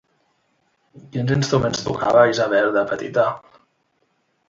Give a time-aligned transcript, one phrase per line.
[1.17, 3.31] Quins instruments tocava, Isabel, de petita?